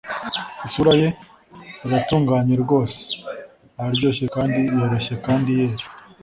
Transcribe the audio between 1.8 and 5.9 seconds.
iratunganye rwose, araryoshye kandi yoroshye kandi yera.